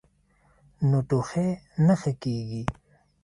نو 0.89 0.99
ټوخی 1.09 1.47
نۀ 1.85 1.95
ښۀ 2.01 2.11
کيږي- 2.21 2.61